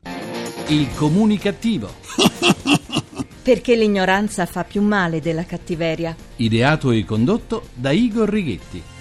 Il 0.67 0.89
comunicativo. 0.93 1.89
Perché 3.41 3.75
l'ignoranza 3.75 4.45
fa 4.45 4.63
più 4.63 4.83
male 4.83 5.21
della 5.21 5.43
cattiveria. 5.43 6.15
Ideato 6.35 6.91
e 6.91 7.03
condotto 7.03 7.69
da 7.73 7.89
Igor 7.89 8.29
Righetti. 8.29 8.98